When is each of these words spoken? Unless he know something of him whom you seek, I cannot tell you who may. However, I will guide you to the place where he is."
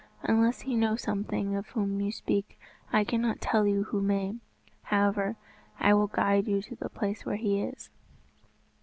Unless 0.23 0.61
he 0.61 0.75
know 0.75 0.95
something 0.95 1.55
of 1.55 1.67
him 1.67 1.73
whom 1.75 2.01
you 2.01 2.11
seek, 2.11 2.59
I 2.91 3.03
cannot 3.03 3.39
tell 3.39 3.67
you 3.67 3.83
who 3.83 4.01
may. 4.01 4.33
However, 4.81 5.35
I 5.79 5.93
will 5.93 6.07
guide 6.07 6.47
you 6.47 6.59
to 6.63 6.75
the 6.75 6.89
place 6.89 7.23
where 7.23 7.35
he 7.37 7.61
is." 7.61 7.91